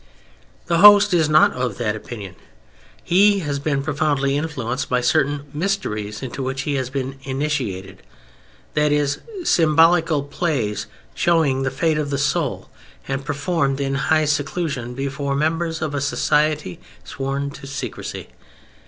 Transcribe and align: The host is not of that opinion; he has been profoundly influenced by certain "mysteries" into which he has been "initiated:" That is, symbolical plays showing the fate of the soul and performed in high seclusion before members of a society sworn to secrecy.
The 0.65 0.79
host 0.79 1.13
is 1.13 1.29
not 1.29 1.51
of 1.53 1.77
that 1.77 1.95
opinion; 1.95 2.33
he 3.03 3.41
has 3.41 3.59
been 3.59 3.83
profoundly 3.83 4.35
influenced 4.35 4.89
by 4.89 4.99
certain 5.01 5.41
"mysteries" 5.53 6.23
into 6.23 6.41
which 6.41 6.61
he 6.63 6.73
has 6.73 6.89
been 6.89 7.19
"initiated:" 7.21 8.01
That 8.73 8.91
is, 8.91 9.19
symbolical 9.43 10.23
plays 10.23 10.87
showing 11.13 11.61
the 11.61 11.69
fate 11.69 11.99
of 11.99 12.09
the 12.09 12.17
soul 12.17 12.71
and 13.07 13.23
performed 13.23 13.79
in 13.79 13.93
high 13.93 14.25
seclusion 14.25 14.95
before 14.95 15.35
members 15.35 15.83
of 15.83 15.93
a 15.93 16.01
society 16.01 16.79
sworn 17.03 17.51
to 17.51 17.67
secrecy. 17.67 18.29